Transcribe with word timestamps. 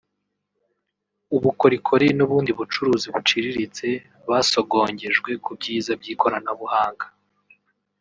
ubukorikori 1.37 2.07
n’ubundi 2.17 2.51
bucuruzi 2.59 3.07
buciriritse 3.13 3.87
basogongejwe 4.29 5.29
ku 5.43 5.51
byiza 5.57 5.91
by’ikoranabuhanga 5.99 7.05